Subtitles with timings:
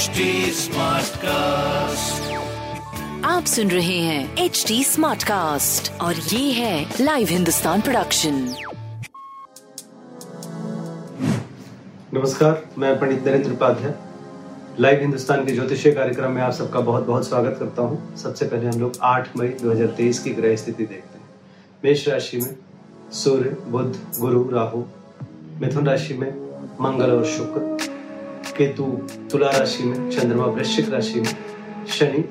[0.00, 2.28] HD Smartcast.
[3.24, 8.34] आप सुन रहे हैं एच डी स्मार्ट कास्ट और ये है लाइव हिंदुस्तान प्रोडक्शन
[12.14, 13.94] नमस्कार मैं पंडित नरेंद्र उपाध्याय।
[14.80, 18.68] लाइव हिंदुस्तान के ज्योतिषीय कार्यक्रम में आप सबका बहुत बहुत स्वागत करता हूँ। सबसे पहले
[18.68, 21.28] हम लोग 8 मई 2023 की ग्रह स्थिति देखते हैं।
[21.84, 22.54] मेष राशि में
[23.12, 24.82] सूर्य बुध गुरु राहु।
[25.60, 26.30] मिथुन राशि में
[26.80, 27.79] मंगल और शुक्र।
[28.60, 28.84] केतु,
[29.30, 31.36] तुला राशि में, चंद्रमा वृश्चिक राशि में,
[31.88, 32.24] शनि,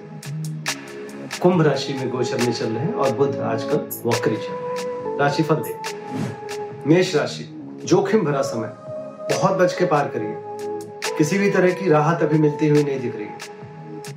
[1.41, 5.17] कुंभ राशि में गोचर में चल रहे हैं और बुध आजकल वक्री चल रहे हैं।
[5.19, 7.43] राशिफल देखते हैं मेष राशि,
[7.85, 8.67] जोखिम भरा समय।
[9.35, 10.35] बहुत बच के पार करिए।
[11.17, 13.37] किसी भी तरह की राहत अभी मिलती हुई नहीं दिख रही। है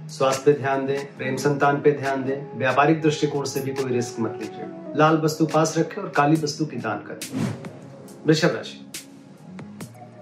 [0.09, 4.21] स्वास्थ्य पे ध्यान दें, प्रेम संतान पे ध्यान दें, व्यापारिक दृष्टिकोण से भी कोई रिस्क
[4.21, 4.65] मत लीजिए।
[4.97, 7.55] लाल वस्तु पास रखें और काली वस्तु की दान करें।
[8.27, 8.87] वृषभ राशि,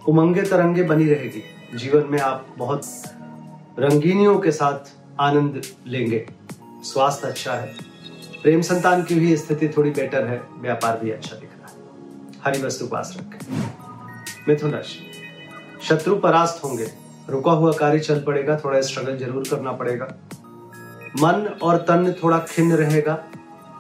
[0.09, 1.43] उमंगे तरंगे बनी रहेगी।
[1.75, 2.87] जीवन में आप बहुत
[3.79, 6.27] रंगीनियों के साथ आनंद लेंगे।
[6.85, 7.75] स्वास्थ्य अच्छा है।
[8.43, 12.63] प्रेम संतान की भी स्थिति थोड़ी बेटर है। व्यापार भी अच्छा दिख रहा है। हरी
[12.63, 13.63] वस्तु पास रखें।
[14.49, 14.99] मिथुन राशि
[15.83, 16.91] शत्रु परास्त होंगे।
[17.29, 20.07] रुका हुआ कार्य चल पड़ेगा। थोड़ा स्ट्रगल ज़रूर करना पड़ेगा।
[21.17, 23.15] मन और तन थोड़ा खिन्न रहेगा।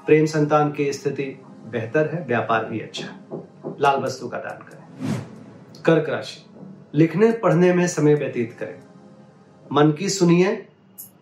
[0.06, 1.24] प्रेम संतान की स्थिति
[1.66, 3.42] बेहतर है। व्यापार भी अच्छा है।
[3.80, 6.44] लाल वस्तु का दान करें। कर्क राशि।
[6.94, 8.78] लिखने पढ़ने में समय व्यतीत करें।
[9.72, 10.68] मन की सुनिए,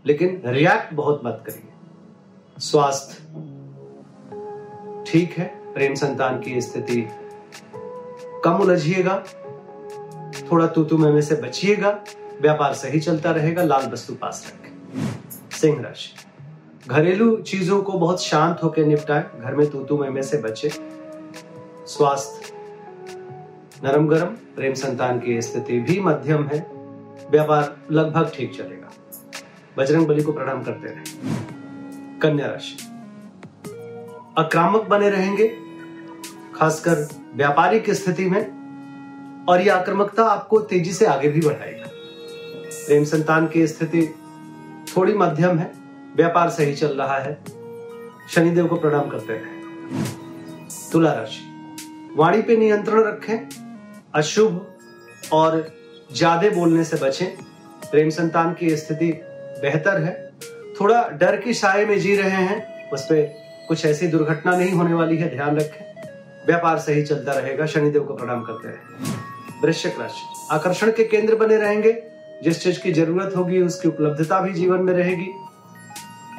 [0.06, 1.72] लेकिन रिएक्ट बहुत मत करिए।
[2.58, 3.14] स्वास्थ्य।
[5.06, 7.08] ठीक है, प्रेम संतान की स्थिति।
[8.44, 9.25] कम उलझिएगा।
[10.52, 12.05] थोड़ा तूतु में से बचिएगा।
[12.41, 14.72] व्यापार सही चलता रहेगा, लाल वस्तु पास रखें।
[15.50, 16.14] सिंह राशि।
[16.88, 20.70] घरेलू चीज़ों को बहुत शांत होकर निपटाए। घर में तूतु में से बचे।
[21.86, 22.38] स्वास्थ्य।
[23.84, 26.67] नरम गरम प्रेम संतान की स्थिति भी मध्यम है।
[27.31, 28.93] व्यापार लगभग ठीक चलेगा।
[29.79, 31.03] बजरंग बली को प्रणाम करते रहे।
[32.19, 32.77] कन्या राशि।
[34.38, 35.56] आक्रामक बने रहेंगे,
[36.55, 38.59] खासकर व्यापारिक स्थिति में,
[39.49, 41.87] और यह आक्रामकता आपको तेज़ी से आगे भी बढ़ाएगा।
[42.87, 44.15] प्रेम संतान की स्थिति
[44.97, 45.72] थोड़ी मध्यम है,
[46.17, 47.44] व्यापार सही चल रहा है।
[48.31, 49.62] शनिदेव को प्रणाम करते रहे।
[50.93, 51.44] तुला राशि।
[52.17, 53.68] वाणी पे नियंत्रण रखें
[54.14, 55.76] अशुभ और
[56.12, 57.26] ज़्यादा बोलने से बचें।
[57.91, 59.10] प्रेम संतान की स्थिति
[59.62, 60.32] बेहतर है।
[60.80, 63.22] थोड़ा डर की साय में जी रहे हैं उस पर
[63.69, 65.84] कुछ ऐसी दुर्घटना नहीं होने वाली है, ध्यान रखें।
[66.46, 71.56] व्यापार सही चलता रहेगा, शनिदेव को प्रणाम करते रहे। वृश्चिक राशि, आकर्षण के केंद्र बने
[71.56, 71.92] रहेंगे।
[72.42, 75.32] जिस चीज़ की ज़रूरत होगी, उसकी उपलब्धता भी जीवन में रहेगी।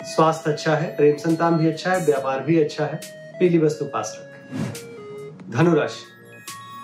[0.05, 2.99] स्वास्थ्य अच्छा है, प्रेम संतान भी अच्छा है, व्यापार भी अच्छा है।
[3.39, 6.18] पीली वस्तु पास रखें। धनुराशि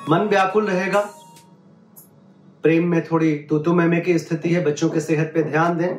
[0.09, 0.99] मन व्याकुल रहेगा।
[2.63, 5.97] प्रेम में थोड़ी तूतु मैमे की स्थिति है, बच्चों के सेहत पे ध्यान दें।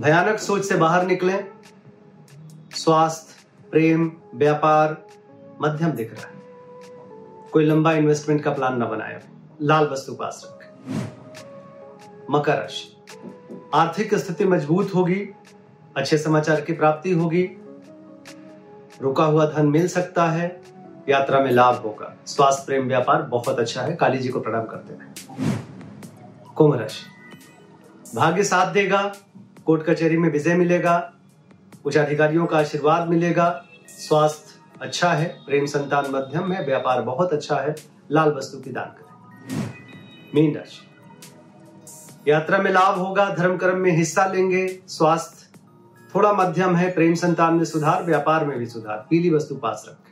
[0.00, 1.48] भयानक सोच से बाहर निकलें।
[2.74, 5.06] स्वास्थ्य, प्रेम, व्यापार,
[5.62, 6.34] मध्यम दिख रहा है।
[7.52, 9.22] कोई लंबा इन्वेस्टमेंट का प्लान ना बनाए।
[9.62, 11.08] लाल वस्तु पास रखें।
[12.30, 12.96] मकर राशि।
[13.74, 15.28] आर्थिक स्थिति मज़बूत होगी,
[15.96, 17.50] अच्छे समाचार की प्राप्ति होगी।
[19.02, 20.62] रुका हुआ धन मिल सकता है।
[21.08, 24.94] यात्रा में लाभ होगा। स्वास्थ्य प्रेम व्यापार बहुत अच्छा है। काली जी को प्रणाम करते
[24.94, 25.14] हैं।
[26.56, 27.06] कुंभ राशि।
[28.16, 29.12] भाग्य साथ देगा,
[29.66, 31.12] कोर्ट कचहरी में विजय मिलेगा
[31.84, 37.56] उच्च अधिकारियों का आशीर्वाद मिलेगा। स्वास्थ्य अच्छा है, प्रेम संतान मध्यम है, व्यापार बहुत अच्छा
[37.56, 37.74] है।
[38.10, 39.72] लाल वस्तु की दान करें।
[40.34, 40.86] मीन राशि।
[42.30, 45.60] यात्रा में लाभ होगा, धर्म कर्म में हिस्सा लेंगे। स्वास्थ्य
[46.14, 50.11] थोड़ा मध्यम है, प्रेम संतान में सुधार, व्यापार में भी सुधार। पीली वस्तु पास रखें।